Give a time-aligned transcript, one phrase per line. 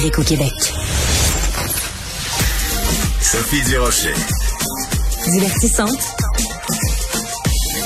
[0.00, 0.52] numérique au Québec.
[3.20, 4.14] Sophie Durocher.
[5.26, 6.00] Divertissante.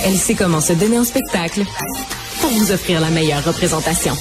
[0.05, 1.65] Elle sait comment se donner en spectacle
[2.41, 4.17] pour vous offrir la meilleure représentation.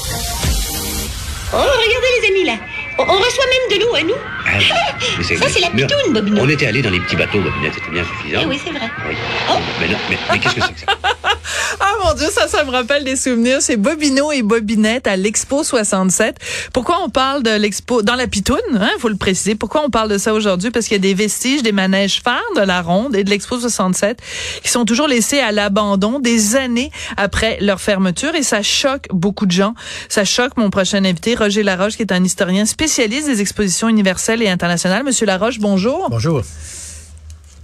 [1.54, 2.54] Oh, regardez les amis là.
[2.98, 4.16] On, on reçoit même de l'eau à nous.
[4.48, 4.60] Ah,
[5.24, 6.42] Ça, c'est la pitoune, Bobino.
[6.42, 8.40] On était allés dans les petits bateaux, Bobinette, c'était bien suffisant.
[8.42, 8.90] Eh oui, c'est vrai.
[9.08, 9.16] Oui.
[9.52, 9.58] Oh.
[9.80, 10.98] Mais non, mais, mais qu'est-ce que c'est que ça?
[11.80, 13.62] Ah mon Dieu, ça, ça me rappelle des souvenirs.
[13.62, 16.38] C'est Bobino et Bobinette à l'Expo 67.
[16.74, 19.56] Pourquoi on parle de l'Expo dans la Pitoune, hein, faut le préciser.
[19.56, 20.72] Pourquoi on parle de ça aujourd'hui?
[20.72, 23.60] Parce qu'il y a des vestiges des manèges phares de la Ronde et de l'Expo
[23.60, 24.20] 67
[24.62, 29.46] qui sont toujours laissés à l'abandon des années après leur fermeture et ça choque beaucoup
[29.46, 29.74] de gens.
[30.10, 34.42] Ça choque mon prochain invité, Roger Laroche, qui est un historien spécialiste des expositions universelles
[34.42, 35.04] et internationales.
[35.04, 36.10] Monsieur Laroche, bonjour.
[36.10, 36.42] Bonjour.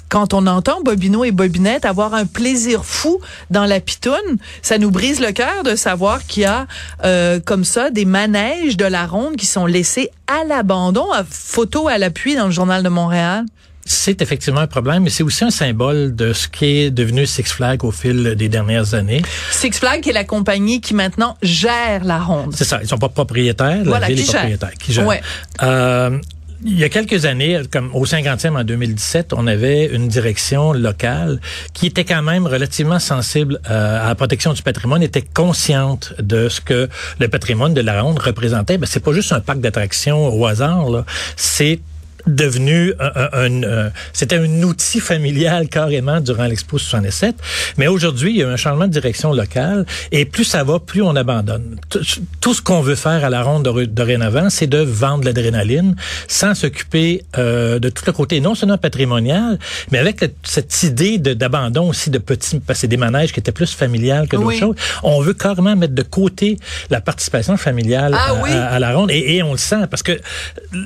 [0.10, 3.20] Quand on entend Bobino et Bobinette avoir un plaisir fou
[3.52, 6.66] dans la pitoune, ça nous brise le cœur de savoir qu'il y a
[7.06, 11.88] euh, comme ça des manèges de la ronde qui sont laissés à l'abandon, à photo
[11.88, 13.46] à l'appui dans le journal de Montréal.
[13.92, 17.44] C'est effectivement un problème, mais c'est aussi un symbole de ce qui est devenu Six
[17.52, 19.24] Flags au fil des dernières années.
[19.52, 22.54] Six Flags est la compagnie qui maintenant gère la ronde.
[22.56, 24.34] C'est ça, ils sont pas propriétaires, la Voilà, ville qui est gère.
[24.42, 25.08] propriétaire, qui gère.
[25.08, 25.22] Ouais.
[25.64, 26.20] Euh,
[26.64, 31.40] il y a quelques années, comme au 50e en 2017, on avait une direction locale
[31.74, 36.50] qui était quand même relativement sensible euh, à la protection du patrimoine, était consciente de
[36.50, 38.78] ce que le patrimoine de la ronde représentait.
[38.78, 41.06] Ben, c'est pas juste un parc d'attractions au hasard.
[41.36, 41.80] C'est
[42.28, 47.36] devenu un, un- un, euh, c'était un outil familial carrément durant l'Expo 67.
[47.78, 51.02] Mais aujourd'hui, il y a un changement de direction locale et plus ça va, plus
[51.02, 51.78] on abandonne.
[51.90, 52.00] Tout,
[52.42, 55.96] tout ce qu'on veut faire à la ronde dor- dorénavant, c'est de vendre l'adrénaline
[56.28, 59.58] sans s'occuper euh, de tout le côté non seulement patrimonial,
[59.92, 63.52] mais avec le- cette idée d'abandon aussi de petits, parce que des manèges qui étaient
[63.52, 64.60] plus familiales que d'autres Oui.
[64.60, 64.76] choses.
[65.04, 66.58] On veut carrément mettre de côté
[66.90, 68.52] la participation familiale Ah à, oui.
[68.52, 70.20] à- à la ronde et, et on le sent parce que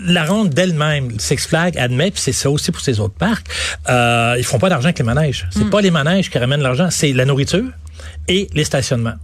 [0.07, 3.47] la ronde d'elle-même, Six Flags admet, puis c'est ça aussi pour ces autres parcs,
[3.89, 5.45] euh, ils font pas d'argent avec les manèges.
[5.45, 5.59] Hmm.
[5.59, 7.69] C'est pas les manèges qui ramènent l'argent, c'est la nourriture
[8.27, 9.15] et les stationnements.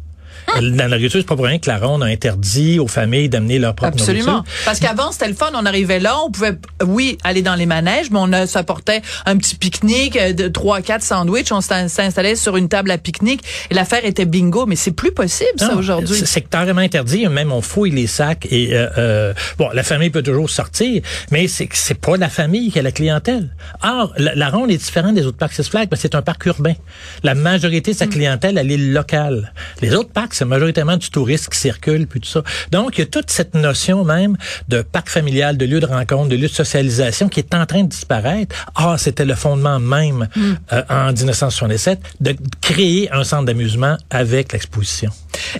[0.61, 3.59] Dans la nourriture, c'est pas pour rien que la ronde a interdit aux familles d'amener
[3.59, 4.31] leur propre Absolument.
[4.31, 4.53] nourriture.
[4.65, 5.49] Parce qu'avant, c'était le fun.
[5.53, 9.01] On arrivait là, on pouvait, oui, aller dans les manèges, mais on a, ça portait
[9.25, 11.51] un petit pique-nique euh, de trois, quatre sandwichs.
[11.51, 14.65] On s'in- s'installait sur une table à pique-nique et l'affaire était bingo.
[14.65, 16.21] Mais c'est plus possible, ça, aujourd'hui.
[16.25, 17.27] c'est- carrément interdit.
[17.27, 21.47] Même on fouille les sacs et euh, euh, bon, la famille peut toujours sortir, mais
[21.47, 23.49] c'est pas la famille qui a la clientèle.
[23.83, 26.21] Or, la, la ronde est différente des autres parcs Six Flags parce que c'est un
[26.21, 26.73] parc urbain.
[27.23, 27.99] La majorité de Mm.
[27.99, 29.53] sa clientèle, elle est locale.
[29.81, 32.43] Les autres parcs, c'est majoritairement du touriste qui circule puis tout ça.
[32.71, 34.37] Donc, il y a toute cette notion même
[34.69, 37.83] de parc familial, de lieu de rencontre, de lieu de socialisation qui est en train
[37.83, 38.55] de disparaître.
[38.75, 40.53] Or, c'était le fondement même Mm.
[40.73, 45.11] euh, en 1967 de créer un centre d'amusement avec l'exposition.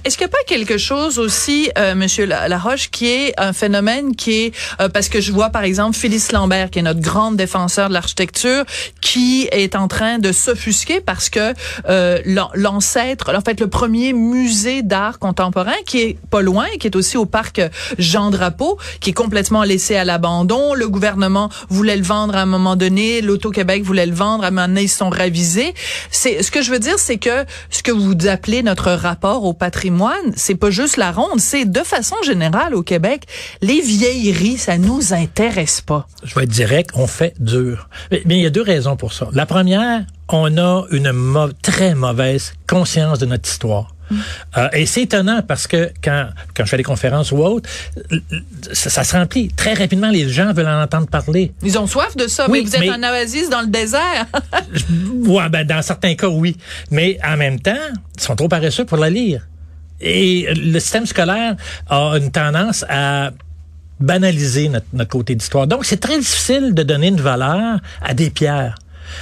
[0.04, 3.54] Est-ce qu'il n'y a pas quelque chose aussi, euh, Monsieur La- Laroche, qui est un
[3.54, 7.00] phénomène qui est euh, parce que je vois par exemple Phyllis Lambert, qui est notre
[7.02, 8.64] grande défenseur de l'architecture,
[9.02, 11.54] qui est en train de s'offusquer parce que
[11.90, 16.88] euh, l'an- l'ancêtre, en fait le premier musée d'art contemporain, qui est pas loin, qui
[16.88, 17.62] est aussi au parc
[17.98, 20.74] Jean Drapeau, qui est complètement laissé à l'abandon.
[20.74, 24.52] Le gouvernement voulait le vendre à un moment donné, l'Auto-Québec voulait le vendre, à un
[24.52, 25.74] moment donné ils sont ravisés.
[26.12, 29.54] C'est ce que je veux dire, c'est que ce que vous appelez notre rapport au
[29.70, 33.26] patrimoine, c'est pas juste la ronde, c'est de façon générale au Québec,
[33.62, 36.08] les vieilleries, ça nous intéresse pas.
[36.24, 37.88] je vais être direct, on fait dur.
[38.10, 39.28] Mais, mais il y a deux raisons pour ça.
[39.32, 41.12] La première, on a une
[41.62, 43.94] très mauvaise conscience de notre histoire.
[44.58, 47.70] Euh, et c'est étonnant parce que quand, quand je fais des conférences ou autres,
[48.74, 49.50] ça se remplit.
[49.50, 51.52] Très rapidement, les gens veulent en entendre parler.
[51.62, 54.26] Ils ont soif de ça, Oui, mais vous êtes mais- en oasis dans le désert.
[55.28, 56.56] Ouais, ben, dans certains cas, oui.
[56.90, 57.76] Mais en même temps,
[58.18, 59.48] ils sont trop paresseux pour la lire.
[60.02, 61.56] Et le système scolaire
[61.90, 63.32] a une tendance à
[64.00, 65.68] banaliser notre, côté d'histoire.
[65.68, 68.76] Donc, c'est très difficile de donner une valeur à des pierres,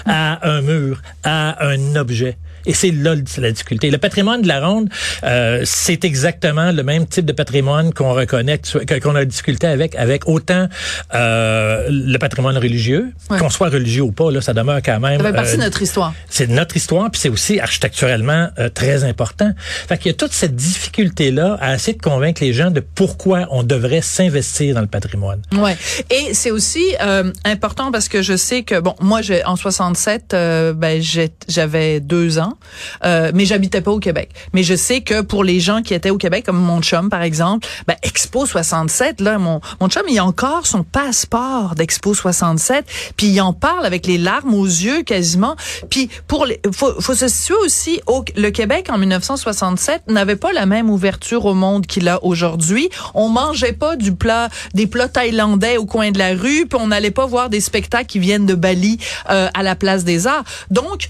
[0.05, 2.37] à un mur, à un objet.
[2.67, 3.89] Et c'est là la difficulté.
[3.89, 4.89] Le patrimoine de la ronde,
[5.23, 8.59] euh, c'est exactement le même type de patrimoine qu'on reconnaît,
[9.01, 10.67] qu'on a difficulté avec, avec autant
[11.16, 13.40] euh, le patrimoine religieux, Ouais.
[13.40, 15.19] qu'on soit religieux ou pas, là, ça demeure quand même.
[15.22, 16.14] Ça fait partie euh, de notre histoire.
[16.29, 19.52] c'est notre histoire, puis c'est aussi architecturellement euh, très important.
[19.87, 23.47] Fait qu'il y a toute cette difficulté-là à essayer de convaincre les gens de pourquoi
[23.52, 25.41] on devrait s'investir dans le patrimoine.
[25.53, 25.78] Ouais.
[26.09, 30.34] Et c'est aussi euh, important parce que je sais que bon, moi, j'ai en 67,
[30.34, 31.02] euh, ben
[31.47, 32.56] j'avais deux ans
[33.03, 34.29] euh, mais j'habitais pas au Québec.
[34.53, 37.21] Mais je sais que pour les gens qui étaient au Québec, comme mon chum par
[37.21, 42.85] exemple, ben, Expo 67, là, mon, mon chum, il a encore son passeport d'Expo 67,
[43.15, 45.55] puis il en parle avec les larmes aux yeux quasiment.
[45.89, 50.51] Puis pour les, faut, faut se situer aussi, au, le Québec en 1967 n'avait pas
[50.51, 52.89] la même ouverture au monde qu'il a aujourd'hui.
[53.13, 56.87] On mangeait pas du plat, des plats thaïlandais au coin de la rue, puis on
[56.87, 58.99] n'allait pas voir des spectacles qui viennent de Bali
[59.29, 60.43] euh, à la place des Arts.
[60.71, 61.09] Donc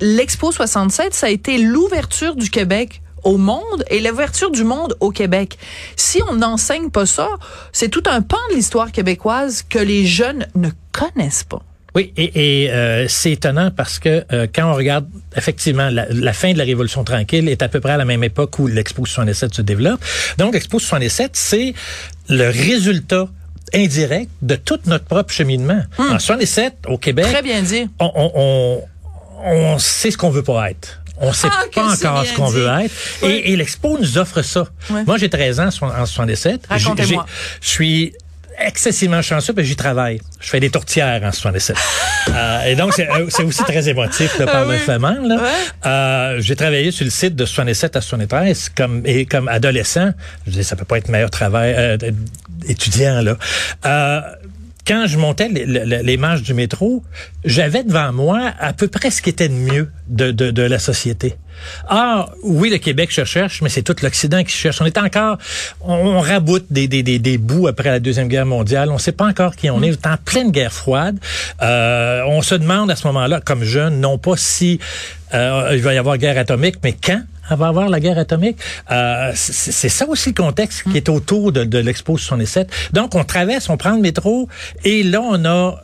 [0.00, 5.10] l'Expo 67, ça a été l'ouverture du Québec au monde et l'ouverture du monde au
[5.10, 5.58] Québec.
[5.96, 7.28] Si on n'enseigne pas ça,
[7.72, 11.62] c'est tout un pan de l'histoire québécoise que les jeunes ne connaissent pas.
[11.94, 16.32] Oui, et, et euh, c'est étonnant parce que euh, quand on regarde effectivement la, la,
[16.32, 19.04] fin de la Révolution tranquille est à peu près à la même époque où l'Expo
[19.04, 20.00] 67 se développe.
[20.38, 21.74] Donc l'Expo 67, c'est
[22.28, 23.28] le résultat
[23.74, 25.82] indirect de tout notre propre cheminement.
[25.98, 26.12] Hmm.
[26.14, 27.88] En 67, au Québec, Très bien dit.
[27.98, 28.82] On, on,
[29.44, 31.00] on, sait ce qu'on veut pas être.
[31.22, 32.94] On sait ah, pas encore ce qu'on veut être.
[33.22, 34.66] Et, et l'Expo nous offre ça.
[35.06, 36.66] Moi, j'ai 13 ans en 77.
[36.68, 37.26] Racontez-moi.
[37.60, 38.14] Je suis
[38.60, 40.20] excessivement chanceux parce que j'y travaille.
[40.40, 41.76] Je fais des tourtières en 67.
[42.28, 45.28] euh, et donc, c'est aussi très émotif de parler ah oui.
[45.28, 45.36] Là.
[45.36, 45.50] Ouais.
[45.86, 50.12] Euh, j'ai travaillé sur le site de 67 à 73 comme, et comme adolescent.
[50.46, 51.96] Je dis, ça peut pas être meilleur travail euh,
[52.66, 53.22] étudiant.
[53.22, 53.36] là.
[54.90, 55.64] Quand je montais les,
[56.02, 57.04] les, marches du métro,
[57.44, 61.36] j'avais devant moi à peu près ce qui était de mieux de, la société.
[61.88, 64.80] Ah, oui, le Québec se cherche, mais c'est tout l'Occident qui cherche.
[64.80, 65.38] On est encore,
[65.80, 68.90] on, raboute des, des, bouts après la Deuxième Guerre mondiale.
[68.90, 69.90] On ne sait pas encore qui on est.
[69.90, 71.20] On est en pleine guerre froide.
[71.62, 74.80] Euh, on se demande à ce moment-là, comme jeune, non pas si
[75.34, 77.22] euh, il va y avoir guerre atomique, mais quand?
[77.56, 78.58] Va avoir la guerre atomique.
[78.90, 82.68] Euh, c'est ça aussi le contexte qui est autour de, de l'Expo 67.
[82.92, 84.48] Donc, on traverse, on prend le métro,
[84.84, 85.82] et là, on a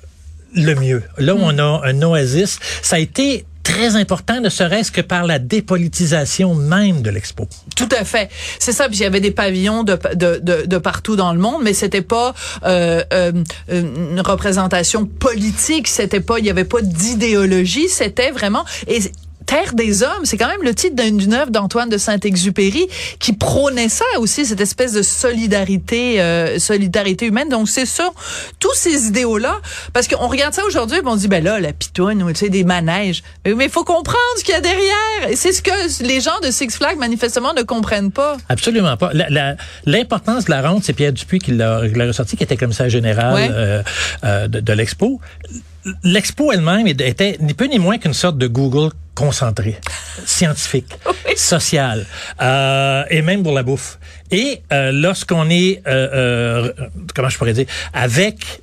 [0.54, 1.02] le mieux.
[1.18, 1.42] Là, mm.
[1.42, 2.58] on a un oasis.
[2.82, 7.48] Ça a été très important, ne serait-ce que par la dépolitisation même de l'expo.
[7.74, 8.30] Tout à fait.
[8.60, 8.88] C'est ça.
[8.88, 11.74] Puis il y avait des pavillons de, de, de, de partout dans le monde, mais
[11.74, 12.32] c'était pas
[12.64, 13.32] euh, euh,
[13.68, 15.88] une représentation politique.
[15.88, 17.88] C'était pas, il y avait pas d'idéologie.
[17.88, 19.00] C'était vraiment et
[19.46, 22.88] Terre des hommes, c'est quand même le titre d'une œuvre d'Antoine de Saint-Exupéry
[23.20, 27.48] qui prônait ça aussi, cette espèce de solidarité, euh, solidarité humaine.
[27.48, 28.10] Donc c'est ça,
[28.58, 29.60] tous ces idéaux-là,
[29.92, 32.64] parce qu'on regarde ça aujourd'hui, on dit ben là la pitoune ou tu sais des
[32.64, 35.30] manèges, mais il faut comprendre ce qu'il y a derrière.
[35.30, 38.36] Et c'est ce que les gens de Six Flags manifestement ne comprennent pas.
[38.48, 39.12] Absolument pas.
[39.84, 43.48] L'importance de la ronde, c'est Pierre Dupuis qui l'a ressorti, qui était commissaire général ouais.
[43.52, 43.82] euh,
[44.24, 45.20] euh, de, de l'expo.
[46.02, 49.78] L'expo elle-même était ni peu ni moins qu'une sorte de Google concentré,
[50.24, 51.36] scientifique, oui.
[51.36, 52.06] social,
[52.40, 53.98] euh, et même pour la bouffe.
[54.30, 56.72] Et euh, lorsqu'on est, euh,
[57.14, 58.60] comment je pourrais dire, avec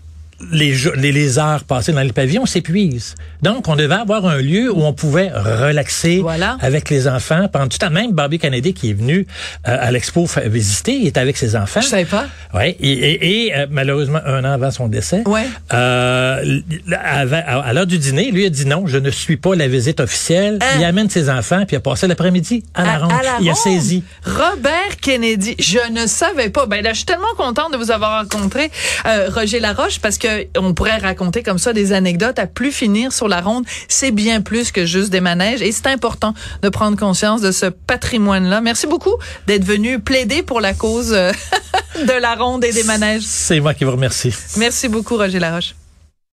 [0.52, 3.16] les, les, les heures passées dans les pavillons s'épuisent.
[3.42, 6.58] Donc, on devait avoir un lieu où on pouvait relaxer voilà.
[6.62, 7.48] avec les enfants.
[7.52, 9.28] Pendant tout le temps, même Barbie Kennedy qui est venu
[9.68, 11.82] euh, à l'expo visiter, il était avec ses enfants.
[11.82, 12.26] Je savais pas.
[12.54, 12.76] Ouais.
[12.80, 15.48] Et, et, et euh, malheureusement, un an avant son décès, ouais.
[15.74, 16.60] euh,
[16.94, 20.00] à, à l'heure du dîner, lui a dit non, je ne suis pas la visite
[20.00, 20.60] officielle.
[20.62, 20.78] Hein?
[20.80, 23.12] Il amène ses enfants, puis il a passé l'après-midi à, la ronde.
[23.12, 24.04] À la il a saisi.
[24.26, 26.66] Robert Kennedy, je ne savais pas.
[26.66, 28.72] Ben là, je suis tellement contente de vous avoir rencontré,
[29.06, 33.12] euh, Roger Laroche, parce que on pourrait raconter comme ça des anecdotes à plus finir
[33.12, 33.66] sur la ronde.
[33.88, 37.68] C'est bien plus que juste des manèges et c'est important de prendre conscience de ce
[37.68, 38.62] patrimoine-là.
[38.62, 39.16] Merci beaucoup
[39.48, 43.24] d'être venu plaider pour la cause de la ronde et des manèges.
[43.26, 44.34] C'est moi qui vous remercie.
[44.58, 45.76] Merci beaucoup, Roger Laroche.